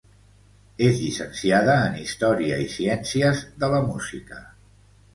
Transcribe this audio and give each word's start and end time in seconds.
És 0.85 0.97
llicenciada 1.01 1.77
en 1.91 2.01
història 2.05 2.59
i 2.65 2.67
ciències 2.79 3.47
de 3.63 3.73
la 3.77 3.87
música. 3.93 4.45